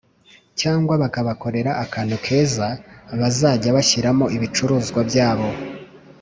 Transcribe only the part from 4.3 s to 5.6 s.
ibicuruzwa byabo